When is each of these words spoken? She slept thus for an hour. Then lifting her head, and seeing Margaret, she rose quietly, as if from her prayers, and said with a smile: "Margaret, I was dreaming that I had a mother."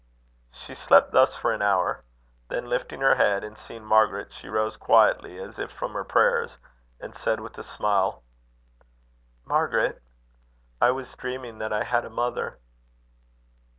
She 0.51 0.73
slept 0.73 1.11
thus 1.11 1.35
for 1.37 1.53
an 1.53 1.61
hour. 1.61 2.03
Then 2.47 2.65
lifting 2.65 3.01
her 3.01 3.13
head, 3.13 3.43
and 3.43 3.55
seeing 3.55 3.85
Margaret, 3.85 4.33
she 4.33 4.49
rose 4.49 4.75
quietly, 4.75 5.37
as 5.39 5.59
if 5.59 5.69
from 5.71 5.93
her 5.93 6.03
prayers, 6.03 6.57
and 6.99 7.13
said 7.13 7.39
with 7.39 7.55
a 7.59 7.63
smile: 7.63 8.23
"Margaret, 9.45 10.01
I 10.81 10.89
was 10.89 11.15
dreaming 11.15 11.59
that 11.59 11.71
I 11.71 11.83
had 11.83 12.03
a 12.03 12.09
mother." 12.09 12.57